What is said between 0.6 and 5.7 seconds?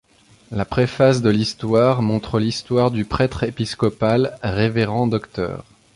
préface de l'histoire montre l'histoire du prêtre épiscopal Révérend Dr.